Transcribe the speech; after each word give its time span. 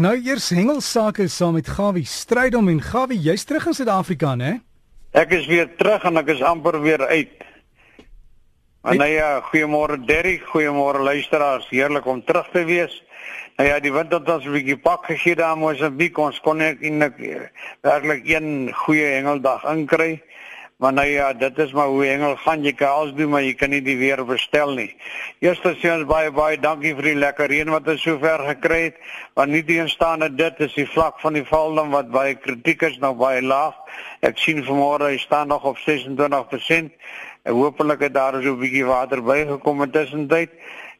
Nou 0.00 0.14
eers 0.16 0.46
hengelsake 0.56 1.26
saam 1.28 1.58
met 1.58 1.66
Gawie 1.68 2.06
Strydom 2.08 2.70
en 2.72 2.78
Gawie, 2.80 3.18
jy's 3.20 3.42
terug 3.44 3.66
in 3.68 3.74
Suid-Afrika, 3.76 4.30
né? 4.32 4.54
Ek 5.12 5.34
is 5.36 5.44
weer 5.50 5.66
terug 5.76 6.06
en 6.08 6.16
ek 6.16 6.30
is 6.32 6.40
amper 6.40 6.78
weer 6.80 7.02
uit. 7.10 7.34
Maar 8.80 8.96
nou 8.96 9.08
ja, 9.12 9.28
goeiemôre 9.50 9.98
Derrick, 10.08 10.46
goeiemôre 10.54 11.04
luisteraars. 11.04 11.68
Heerlik 11.68 12.08
om 12.08 12.22
terug 12.24 12.48
te 12.54 12.64
wees. 12.64 12.94
Nou 13.58 13.68
ja, 13.68 13.76
die 13.84 13.92
wind 13.92 14.16
het 14.16 14.30
ons 14.32 14.46
'n 14.48 14.56
bietjie 14.56 14.78
pak 14.80 15.04
gegee 15.04 15.36
daar 15.36 15.52
in 15.52 15.60
Mosambik. 15.60 16.18
Ons 16.18 16.40
kon 16.40 16.56
net 16.56 16.80
werklik 17.82 18.24
een 18.24 18.72
goeie 18.72 19.04
hengeldag 19.04 19.68
inkry. 19.68 20.22
Maar 20.80 20.92
nou 20.92 21.08
ja, 21.08 21.32
dit 21.32 21.58
is 21.58 21.72
maar 21.76 21.86
hoe 21.92 22.06
engel 22.08 22.36
gaan 22.40 22.62
jy 22.64 22.72
kan 22.72 22.88
alles 22.88 23.12
doen 23.12 23.28
maar 23.28 23.42
jy 23.44 23.52
kan 23.54 23.68
nie 23.68 23.82
die 23.84 23.98
weer 24.00 24.22
verstel 24.26 24.70
nie. 24.78 24.88
Eerstens 25.44 25.82
baie 26.08 26.30
baie 26.32 26.56
dankie 26.56 26.94
vir 26.96 27.10
die 27.10 27.18
lekker 27.20 27.52
reën 27.52 27.68
wat 27.68 27.88
ons 27.92 28.00
sover 28.00 28.40
gekry 28.46 28.78
het. 28.86 28.96
Want 29.36 29.52
nie 29.52 29.60
teenstaande 29.64 30.30
dit 30.32 30.64
is 30.64 30.72
die 30.78 30.88
vlak 30.88 31.20
van 31.20 31.36
die 31.36 31.44
valdam 31.44 31.92
wat 31.92 32.08
baie 32.08 32.32
kritiek 32.34 32.86
is 32.88 32.96
nou 32.98 33.12
baie 33.12 33.42
laag. 33.44 33.76
Ek 34.24 34.40
sien 34.40 34.64
vanmôre 34.64 35.12
hy 35.12 35.18
staan 35.20 35.52
nog 35.52 35.68
op 35.68 35.76
26%. 35.84 36.88
En 37.44 37.60
hopelik 37.60 38.00
het 38.08 38.14
daar 38.14 38.40
so 38.40 38.56
'n 38.56 38.60
bietjie 38.64 38.86
water 38.88 39.20
bygekom 39.22 39.82
intussen 39.82 40.28
tyd 40.28 40.48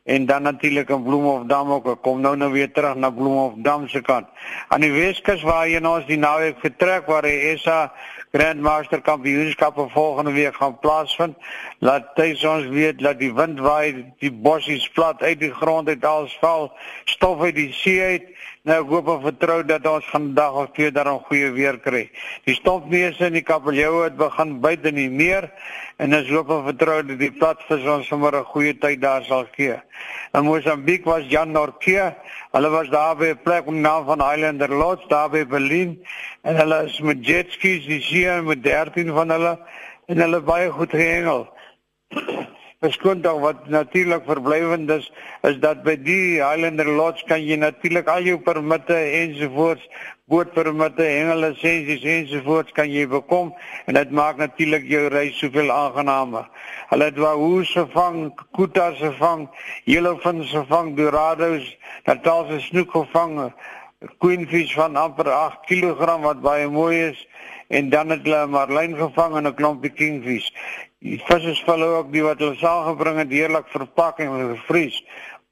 en 0.04 0.26
dan 0.26 0.42
natuurlik 0.42 0.88
in 0.88 1.02
Bloemhofdam 1.02 1.72
ook. 1.72 1.86
Ek 1.86 2.02
kom 2.02 2.20
nou 2.20 2.36
nou 2.36 2.52
weer 2.52 2.72
terug 2.72 2.94
na 2.96 3.10
Bloemhofdam 3.10 3.88
se 3.88 4.00
kant. 4.00 4.26
Aan 4.68 4.80
die 4.80 4.92
Weskus 4.92 5.42
waar 5.42 5.68
jy 5.68 5.78
nou 5.78 5.98
as 5.98 6.06
die 6.06 6.18
naweek 6.18 6.58
vertrek 6.60 7.06
waar 7.06 7.22
die 7.22 7.56
SA 7.58 7.92
Grandmaster 8.32 9.00
Kampioenskappe 9.00 9.88
volgende 9.88 10.32
week 10.32 10.54
gaan 10.54 10.78
plaasvind. 10.78 11.36
Laat 11.78 12.14
tuis 12.14 12.44
ons 12.44 12.66
weet 12.70 13.00
dat 13.02 13.18
die 13.18 13.32
wind 13.34 13.58
waai, 13.58 14.12
die 14.22 14.30
bossies 14.30 14.86
plat 14.94 15.22
uit 15.22 15.40
die 15.40 15.50
grond 15.50 15.88
uit 15.88 16.04
alsval, 16.06 16.70
stof 17.10 17.42
uit 17.42 17.56
die 17.58 17.72
see 17.74 17.98
uit. 17.98 18.28
Nou 18.62 18.84
hoop 18.86 19.08
en 19.08 19.22
vertrou 19.24 19.58
dat 19.66 19.86
ons 19.88 20.06
vandag 20.12 20.54
of 20.62 20.70
twee 20.76 20.92
daar 20.92 21.10
'n 21.10 21.24
goeie 21.26 21.50
weer 21.50 21.78
kry. 21.78 22.10
Die 22.44 22.54
stofneuse 22.54 23.24
en 23.24 23.32
die 23.32 23.42
kabeljou 23.42 24.04
het 24.04 24.16
begin 24.16 24.60
byt 24.60 24.86
in 24.86 24.94
die 24.94 25.10
meer 25.10 25.50
en 25.96 26.14
ons 26.14 26.28
hoop 26.28 26.50
en 26.50 26.64
vertrou 26.64 27.02
dat 27.06 27.18
die 27.18 27.32
platvis 27.32 27.88
ons 27.88 28.06
sommer 28.06 28.36
'n 28.36 28.44
goeie 28.44 28.78
tyd 28.78 29.00
daar 29.00 29.24
sal 29.24 29.46
gee. 29.56 29.80
In 30.32 30.44
Mosambik 30.44 31.04
was 31.04 31.24
Jan 31.26 31.50
Norke 31.50 32.14
Hulle 32.50 32.68
was 32.70 32.88
daar 32.90 33.16
by 33.16 33.26
'n 33.30 33.42
plek 33.42 33.64
die 33.64 33.74
naam 33.74 34.04
van 34.04 34.22
Highlander 34.28 34.72
Lodge 34.74 35.06
daar 35.08 35.30
by 35.30 35.46
Berlin 35.46 35.90
en 36.42 36.56
hulle 36.56 36.84
is 36.88 37.00
met 37.04 37.24
jet 37.26 37.52
skis 37.52 37.86
die 37.88 38.00
see 38.04 38.36
met 38.46 38.62
13 38.64 39.12
van 39.16 39.32
hulle 39.34 39.56
en 40.10 40.22
hulle 40.24 40.40
baie 40.44 40.70
goed 40.72 40.94
gehengel. 40.96 41.44
Beskoon 42.80 43.20
dan 43.26 43.40
wat 43.44 43.68
natuurlik 43.68 44.24
verblywend 44.26 44.90
is 44.90 45.10
is 45.46 45.60
dat 45.60 45.84
by 45.84 45.96
die 46.00 46.40
Highlander 46.40 46.88
Lodge 46.88 47.26
kan 47.28 47.44
jy 47.44 47.60
natuurlik 47.60 48.08
al 48.08 48.24
jou 48.24 48.38
permitte 48.44 48.96
ensovoorts 48.96 49.84
bootpermitte, 50.30 51.02
hengelisensies 51.02 52.04
ensovoorts 52.06 52.72
kan 52.72 52.90
jy 52.90 53.06
bekom 53.10 53.50
en 53.90 53.96
dit 53.98 54.12
maak 54.14 54.38
natuurlik 54.38 54.86
jou 54.88 55.08
reis 55.10 55.38
soveel 55.42 55.72
aangenaamer. 55.74 56.46
Hulle 56.90 57.08
het 57.10 57.18
wahoes 57.18 57.72
gevang, 57.74 58.30
kutas 58.54 58.98
gevang, 59.02 59.48
yellowfins 59.90 60.52
gevang, 60.54 60.94
dorados, 60.98 61.66
natalse 62.06 62.60
snoek 62.68 62.94
gevang, 62.94 63.50
queenfish 64.18 64.74
van 64.74 64.96
amper 64.96 65.28
8 65.30 65.66
kg 65.68 66.20
wat 66.22 66.40
baie 66.40 66.68
mooi 66.68 67.10
is 67.10 67.26
en 67.68 67.90
dan 67.90 68.10
het 68.10 68.22
hulle 68.24 68.46
marlyn 68.46 68.96
gevang 68.96 69.36
en 69.36 69.46
'n 69.46 69.54
klompie 69.54 69.92
kingfish. 69.92 70.48
Die 70.98 71.20
visse 71.26 71.50
is 71.50 71.62
val 71.64 71.82
ook 71.82 72.12
die 72.12 72.22
wat 72.22 72.38
hulle 72.38 72.56
saamgebring 72.56 73.18
het 73.18 73.30
heerlik 73.30 73.68
verpak 73.68 74.18
en 74.18 74.32
gevries. 74.56 75.04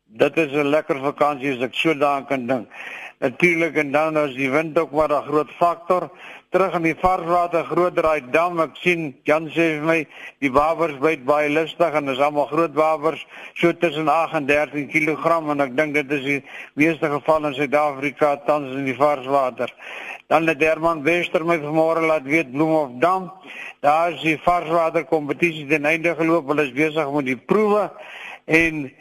Dit 0.05 0.37
is 0.37 0.53
'n 0.53 0.71
lekker 0.75 0.99
vakansie 1.01 1.53
as 1.57 1.63
ek 1.63 1.75
so 1.75 1.95
daaraan 1.95 2.27
kan 2.27 2.47
dink. 2.47 2.69
Natuurlik 3.19 3.75
en 3.77 3.91
dan 3.91 4.17
as 4.17 4.35
die 4.39 4.51
wind 4.51 4.79
ook 4.79 4.93
maar 4.95 5.11
'n 5.11 5.27
groot 5.27 5.51
faktor. 5.51 6.11
Terug 6.51 6.75
in 6.75 6.83
die 6.83 6.95
varswater 6.95 7.65
groot 7.65 7.95
draai 7.97 8.23
dam. 8.31 8.61
Ek 8.61 8.77
sien 8.77 9.17
Jan 9.25 9.49
sê 9.49 9.79
vir 9.79 9.83
my 9.83 10.07
die 10.39 10.53
wabers 10.53 10.99
byt 10.99 11.25
baie 11.25 11.49
lustig 11.49 11.95
en 11.95 12.07
dis 12.07 12.19
almal 12.19 12.47
groot 12.47 12.75
wabers 12.75 13.27
so 13.55 13.73
tussen 13.73 14.09
8 14.09 14.35
en 14.35 14.47
13 14.47 14.89
kg 14.89 15.51
en 15.51 15.61
ek 15.61 15.77
dink 15.77 15.95
dit 15.95 16.11
is 16.13 16.25
die 16.25 16.45
meeste 16.75 17.11
geval 17.11 17.47
in 17.47 17.55
Suid-Afrika 17.55 18.37
tans 18.47 18.77
in 18.77 18.85
die 18.85 18.95
varswater. 18.97 19.75
Dan 20.29 20.47
het 20.47 20.61
Herman 20.61 21.03
Wester 21.03 21.45
my 21.45 21.59
vanmôre 21.59 22.07
laat 22.07 22.23
weet 22.23 22.53
Bloemhofdam. 22.53 23.33
Daar 23.81 24.13
is 24.13 24.21
die 24.23 24.39
varswater 24.39 25.05
kompetisie 25.05 25.67
ten 25.67 25.85
einde 25.85 26.15
geloop. 26.15 26.47
Hulle 26.47 26.63
is 26.63 26.73
besig 26.73 27.13
met 27.13 27.27
die 27.27 27.37
proewe 27.37 27.91
en 28.45 28.93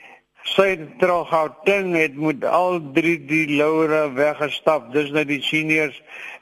Sentraal 0.48 1.26
Gauteng 1.28 1.96
het 1.96 2.16
met 2.16 2.46
al 2.46 2.80
drie 2.96 3.18
die 3.28 3.58
loure 3.58 4.06
weggestap. 4.16 4.92
Dis 4.94 5.12
nou 5.16 5.26
die 5.28 5.42
seniors 5.44 5.98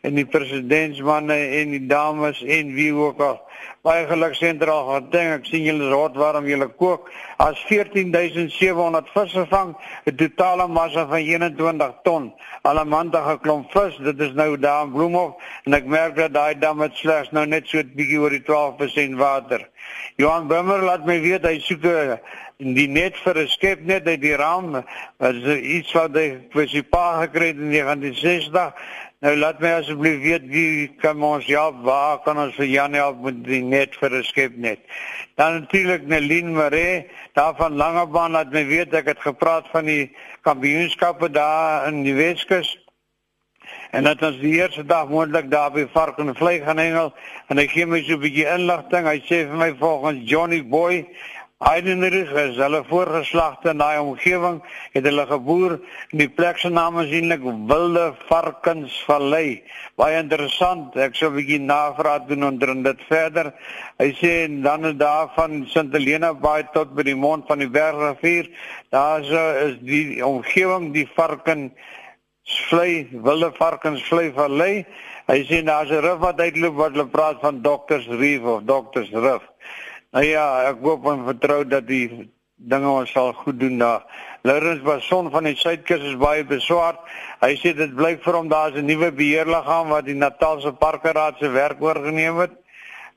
en 0.05 0.19
die 0.19 0.25
presidentsmanne 0.29 1.35
en 1.59 1.73
die 1.73 1.85
dames 1.89 2.41
en 2.43 2.73
wie 2.77 2.91
ook 2.93 3.21
al. 3.25 3.39
Baie 3.85 4.05
geluk 4.09 4.33
Sentraal 4.37 4.85
Gauteng. 4.89 5.31
Ek 5.35 5.45
sien 5.49 5.65
julle 5.65 5.87
is 5.87 5.93
hot 5.93 6.17
waarom 6.17 6.47
julle 6.49 6.67
kook. 6.79 7.09
As 7.41 7.59
14700 7.69 9.09
visse 9.13 9.45
vang, 9.51 9.75
'n 10.05 10.15
totale 10.21 10.67
massa 10.67 11.05
van 11.09 11.21
21 11.21 11.93
ton. 12.03 12.33
Allemande 12.61 13.21
geklomp 13.29 13.71
vis. 13.71 13.97
Dit 13.97 14.19
is 14.19 14.33
nou 14.33 14.57
daar 14.57 14.85
in 14.85 14.91
Bloemhof 14.91 15.35
en 15.65 15.73
ek 15.73 15.85
merk 15.85 16.15
dat 16.15 16.33
daai 16.33 16.59
dam 16.59 16.81
het 16.81 16.95
slegs 16.95 17.31
nou 17.31 17.45
net 17.45 17.67
so 17.67 17.77
'n 17.77 17.91
bietjie 17.95 18.19
oor 18.19 18.29
die 18.29 18.43
12% 18.43 19.17
water. 19.17 19.69
Johan 20.17 20.47
Bimmer 20.47 20.81
laat 20.81 21.05
my 21.05 21.19
weet 21.21 21.45
hy 21.45 21.59
soek 21.59 21.85
'n 21.85 22.19
die 22.57 22.87
net 22.87 23.17
vir 23.23 23.37
'n 23.37 23.47
skep 23.47 23.81
net 23.81 24.07
uit 24.07 24.21
die 24.21 24.35
raam 24.35 24.75
as 25.19 25.35
iets 25.45 25.91
wat 25.93 26.15
hy 26.15 26.37
vir 26.53 26.67
sy 26.67 26.81
pa 26.81 27.21
gekry 27.21 27.47
het 27.47 27.57
in 27.57 27.69
1960 27.69 28.73
nou 29.19 29.35
laat 29.35 29.59
my 29.59 29.71
asseblief 29.79 30.21
weet 30.21 30.47
wie 30.47 30.87
kan 31.01 31.23
ons 31.23 31.45
help? 31.45 31.83
Waar 31.83 32.19
kan 32.23 32.37
ons 32.37 32.55
vir 32.55 32.65
Jan 32.65 32.93
help 32.93 33.21
met 33.21 33.43
die 33.43 33.61
net 33.61 33.95
vir 33.95 34.11
'n 34.11 34.23
skep 34.23 34.57
net 34.57 34.79
dan 35.35 35.53
natuurlik 35.53 36.07
Nelien 36.07 36.53
Maree 36.53 37.07
daar 37.33 37.55
van 37.55 37.75
Langebaan 37.75 38.31
laat 38.31 38.51
my 38.51 38.65
weet 38.65 38.93
ek 38.93 39.05
het 39.11 39.19
gepraat 39.19 39.67
van 39.71 39.85
die 39.85 40.15
kampioenskappe 40.47 41.29
daar 41.29 41.87
in 41.87 42.03
die 42.03 42.15
Weskus. 42.15 42.71
En 43.91 44.03
dat 44.03 44.21
ons 44.23 44.39
die 44.39 44.55
eerste 44.61 44.85
dag 44.85 45.09
moontlik 45.09 45.49
daar 45.51 45.71
by 45.75 45.87
vark 45.91 46.19
en 46.23 46.35
vlei 46.35 46.61
gaan 46.63 46.79
hengel. 46.79 47.11
En 47.51 47.59
hy 47.59 47.67
gee 47.67 47.85
my 47.85 48.01
so 48.03 48.15
'n 48.15 48.23
bietjie 48.23 48.47
inligting. 48.47 49.07
Hy 49.07 49.19
sê 49.27 49.43
vir 49.49 49.57
my 49.57 49.71
volgens 49.79 50.29
Johnny 50.29 50.63
Boy 50.63 51.05
Heidenrich 51.65 52.29
is 52.37 52.59
hulle 52.61 52.83
voorgeslagte 52.85 53.71
in 53.71 53.79
daai 53.81 53.97
omgewing 53.97 54.59
het 54.93 55.05
hulle 55.07 55.23
geboer 55.25 55.71
en 55.79 56.19
die 56.21 56.27
plek 56.29 56.59
se 56.61 56.69
naam 56.69 56.99
is 57.01 57.09
eintlik 57.09 57.41
Wilde 57.71 58.03
Varkensvallei. 58.27 59.63
Baie 59.97 60.19
interessant. 60.19 60.93
Ek 60.93 61.17
sou 61.17 61.31
'n 61.31 61.39
bietjie 61.39 61.57
navraag 61.59 62.27
doen 62.29 62.45
onder 62.51 62.69
dit 62.83 63.01
verder. 63.09 63.49
Hy 63.97 64.11
sê 64.21 64.31
en 64.43 64.61
dan 64.61 64.85
is 64.85 64.93
daar 65.01 65.31
van 65.33 65.65
Sint 65.65 65.91
Helena 65.97 66.33
Baai 66.33 66.69
tot 66.73 66.93
by 66.93 67.01
die 67.01 67.17
mond 67.17 67.47
van 67.47 67.57
die 67.57 67.71
Bergrivier. 67.79 68.45
Daar 68.91 69.21
is, 69.21 69.29
is 69.65 69.75
die 69.81 70.21
omgewing 70.25 70.93
die 70.93 71.09
varken 71.15 71.73
vlei 72.69 73.09
Wilde 73.11 73.51
Varkensvlei 73.57 74.31
vallei. 74.37 74.85
Hy 75.25 75.39
sê 75.49 75.63
daar's 75.65 75.89
'n 75.89 76.05
rif 76.05 76.19
wat 76.19 76.39
uitloop 76.39 76.75
wat 76.75 76.91
hulle 76.91 77.07
praat 77.07 77.41
van 77.41 77.61
Doctors 77.61 78.05
Reef 78.05 78.43
of 78.43 78.61
Doctors 78.63 79.09
Rif. 79.09 79.41
Nou 80.15 80.23
ja, 80.23 80.43
ek 80.69 80.77
hoop 80.79 81.09
en 81.11 81.25
vertrou 81.27 81.65
dat 81.67 81.89
die 81.89 82.07
dinge 82.55 82.87
ons 82.87 83.11
sal 83.11 83.33
goed 83.35 83.57
doen 83.59 83.81
daar. 83.81 84.05
Lourens 84.47 84.79
Bason 84.85 85.27
van 85.33 85.43
die 85.43 85.57
Suidkus 85.59 86.05
is 86.07 86.15
baie 86.21 86.45
beswaar. 86.47 87.01
Hy 87.41 87.49
sê 87.59 87.73
dit 87.75 87.91
blyk 87.97 88.21
vir 88.23 88.37
hom 88.37 88.47
daar's 88.47 88.77
'n 88.79 88.87
nuwe 88.87 89.09
beheerliggaam 89.11 89.91
wat 89.91 90.05
die 90.07 90.15
Natalse 90.15 90.71
Parkeraad 90.71 91.35
se 91.39 91.49
werk 91.51 91.83
oorgeneem 91.83 92.39
het. 92.39 92.55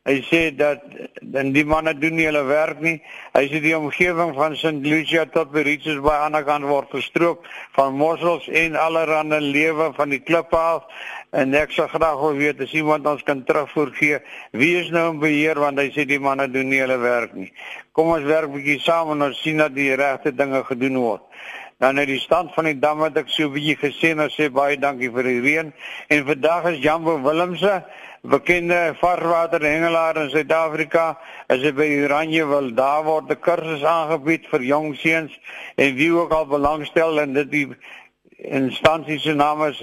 Hy 0.06 0.22
sê 0.24 0.40
dat 0.56 0.84
dan 1.20 1.50
die 1.52 1.64
manne 1.68 1.92
doen 1.98 2.14
nie 2.16 2.24
hulle 2.28 2.44
werk 2.48 2.78
nie. 2.80 2.96
Hy 3.34 3.42
sê 3.50 3.58
die 3.60 3.74
omgewing 3.76 4.30
van 4.36 4.54
St. 4.56 4.80
Lucia 4.86 5.26
tot 5.28 5.50
by 5.52 5.64
Richards 5.66 6.00
Bay 6.04 6.16
aan 6.22 6.36
die 6.38 6.44
kant 6.46 6.64
word 6.68 6.88
gestroop 6.94 7.44
van 7.76 7.98
mossels 7.98 8.46
en 8.48 8.78
allerlei 8.78 9.40
lewe 9.44 9.90
van 9.98 10.14
die 10.14 10.22
klippe 10.24 10.56
af. 10.56 10.86
En 11.36 11.52
ek 11.52 11.74
sou 11.76 11.84
graag 11.92 12.16
wil 12.22 12.40
weet 12.40 12.62
as 12.64 12.72
iemand 12.72 13.06
ons 13.06 13.22
kan 13.26 13.42
terugvoer 13.44 13.92
gee, 13.98 14.22
wie 14.56 14.78
is 14.80 14.88
nou 14.94 15.10
in 15.12 15.20
beheer 15.20 15.60
want 15.60 15.76
hy 15.82 15.90
sê 15.92 16.06
die 16.08 16.20
manne 16.22 16.48
doen 16.48 16.70
nie 16.72 16.80
hulle 16.80 16.96
werk 17.02 17.36
nie. 17.36 17.50
Kom 17.92 18.14
ons 18.14 18.24
werk 18.24 18.48
bietjie 18.54 18.80
saam 18.80 19.12
en 19.12 19.28
ons 19.28 19.42
sien 19.44 19.60
dat 19.60 19.76
die 19.76 19.92
regte 19.92 20.32
dinge 20.32 20.64
gedoen 20.70 20.96
word. 21.02 21.26
Dan 21.78 22.00
uit 22.00 22.08
die 22.10 22.18
stand 22.18 22.54
van 22.56 22.66
die 22.66 22.78
dam 22.80 23.04
wat 23.04 23.20
ek 23.20 23.28
so 23.30 23.52
bietjie 23.52 23.76
gesien 23.78 24.24
het, 24.24 24.32
sê 24.32 24.48
baie 24.48 24.80
dankie 24.80 25.12
vir 25.12 25.28
die 25.28 25.40
reën 25.44 25.68
en 26.08 26.28
vandag 26.32 26.72
is 26.72 26.80
Jambo 26.82 27.20
Willemse 27.22 27.82
bekende 28.22 28.94
varswater 28.98 29.62
hengelaar 29.62 30.16
in 30.16 30.30
Suid-Afrika 30.30 31.18
is 31.48 31.62
hy 31.62 31.72
by 31.72 31.88
Oranje 32.04 32.46
wil 32.50 32.70
daar 32.74 33.04
word 33.04 33.30
'n 33.30 33.40
kursus 33.40 33.84
aangebied 33.84 34.48
vir 34.50 34.62
jong 34.62 34.96
seuns 34.96 35.38
en 35.76 35.94
wie 35.94 36.10
ook 36.12 36.32
al 36.32 36.46
belangstel 36.46 37.20
en 37.20 37.32
dit 37.32 37.50
die 37.50 37.68
instansie 38.38 39.18
se 39.18 39.34
naam 39.34 39.62
is 39.66 39.82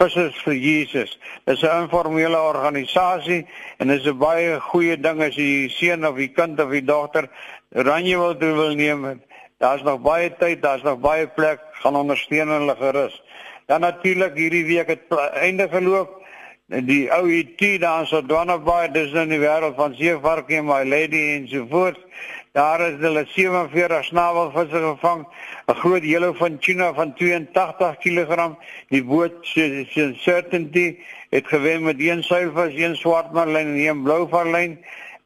Vissers 0.00 0.36
vir 0.42 0.54
Jesus. 0.54 1.18
Dit 1.44 1.56
is 1.56 1.62
'n 1.62 1.82
informele 1.82 2.40
organisasie 2.40 3.46
en 3.78 3.88
dit 3.88 4.00
is 4.00 4.06
'n 4.06 4.18
baie 4.18 4.60
goeie 4.60 4.96
ding 4.96 5.22
as 5.22 5.36
jy 5.36 5.68
seun 5.68 6.06
of 6.06 6.16
die 6.16 6.32
kind 6.32 6.60
of 6.60 6.70
die 6.70 6.84
dogter 6.84 7.28
Oranje 7.74 8.16
wil 8.18 8.34
wil 8.38 8.74
neem. 8.74 9.22
Daar's 9.58 9.82
nog 9.82 10.00
baie 10.00 10.36
tyd, 10.36 10.62
daar's 10.62 10.82
nog 10.82 10.98
baie 10.98 11.26
plek, 11.26 11.60
gaan 11.72 11.96
ondersteun 11.96 12.48
hulle 12.48 12.76
gerus. 12.76 13.22
Dan 13.66 13.80
natuurlik 13.80 14.34
hierdie 14.34 14.64
week 14.64 14.88
het 14.88 15.06
einde 15.34 15.68
geloop 15.68 16.21
die 16.80 17.10
ou 17.12 17.28
IT 17.28 17.80
daar 17.80 18.06
so 18.06 18.22
Donnaby 18.24 18.88
dis 18.92 19.12
in 19.12 19.28
die 19.28 19.40
wêreld 19.42 19.76
van 19.76 19.94
seevarkie 19.94 20.56
en 20.62 20.66
my 20.70 20.84
lady 20.88 21.20
en 21.34 21.48
so 21.48 21.66
voort 21.68 21.98
daar 22.56 22.80
is 22.80 22.96
hulle 23.00 23.24
47 23.28 24.04
snavelvisse 24.04 24.80
gevang 24.80 25.26
'n 25.68 25.74
groot 25.74 26.02
yellow 26.02 26.34
van 26.36 26.56
China 26.60 26.92
van 26.94 27.14
82 27.14 27.98
kg 27.98 28.56
die 28.88 29.04
boot 29.04 29.32
se 29.42 30.14
certainty 30.16 30.96
het 31.30 31.46
gewen 31.46 31.82
met 31.82 32.00
een 32.00 32.22
suiwvis 32.22 32.74
een 32.74 32.96
swart 32.96 33.32
marlyn 33.32 33.66
en 33.66 33.88
een 33.88 34.02
blou 34.02 34.28
marlyn 34.30 34.78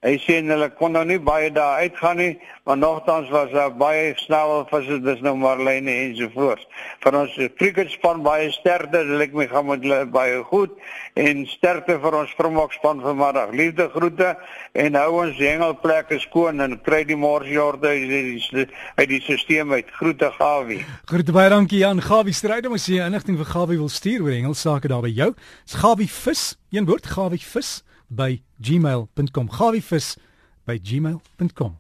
Hy 0.07 0.21
sê 0.23 0.37
hulle 0.39 0.69
kon 0.79 0.93
nou 0.95 1.03
nie 1.03 1.19
baie 1.19 1.49
daar 1.51 1.81
uitgaan 1.83 2.21
nie, 2.21 2.35
maar 2.63 2.77
nogtans 2.79 3.27
was 3.35 3.49
daar 3.51 3.73
baie 3.75 4.13
snel 4.21 4.61
visse 4.71 5.01
dis 5.03 5.23
nou 5.27 5.33
maar 5.35 5.59
lyne 5.59 5.91
en 5.91 6.13
so 6.15 6.31
voort. 6.31 6.63
Vir 7.03 7.17
ons 7.19 7.33
cricketspan 7.59 8.21
baie 8.23 8.53
sterkte, 8.55 9.01
dit 9.01 9.19
lyk 9.19 9.35
my 9.35 9.49
gaan 9.51 9.67
met 9.67 9.83
hulle 9.83 10.05
baie 10.15 10.45
goed 10.47 10.77
en 11.19 11.41
sterkte 11.51 11.97
vir 12.05 12.19
ons 12.21 12.31
Springbokspan 12.37 13.03
vanmiddag. 13.03 13.51
Liefde 13.59 13.89
groete 13.97 14.29
en 14.79 14.99
hou 15.01 15.25
ons 15.25 15.41
hengelplekke 15.43 16.21
skoon 16.23 16.63
en 16.63 16.79
kry 16.87 17.03
die 17.09 17.19
morsjorde 17.19 17.91
uit 17.91 18.07
die 18.07 18.67
uit 19.01 19.09
die 19.11 19.21
stelsel 19.25 19.75
uit. 19.75 19.91
Groete 19.99 20.31
Gawie. 20.39 20.85
Groete 21.11 21.35
baie 21.35 21.51
dankie 21.51 21.83
Jan 21.83 22.05
Gawie 22.05 22.37
stryd 22.37 22.71
om 22.71 22.79
as 22.79 22.87
jy 22.87 23.03
inligting 23.03 23.41
vir 23.43 23.51
Gawie 23.51 23.83
wil 23.83 23.91
stuur 23.91 24.29
oor 24.29 24.39
hengelsake 24.39 24.93
daar 24.93 25.03
by 25.03 25.11
jou. 25.11 25.33
Dis 25.67 25.81
Gawie 25.83 26.07
vis, 26.21 26.47
een 26.71 26.87
woord 26.87 27.11
Gawie 27.11 27.43
vis 27.43 27.81
by 28.09 28.43
gmail.com. 28.61 29.49
Gawivis 29.49 30.17
by 30.67 30.79
gmail.com. 30.79 31.77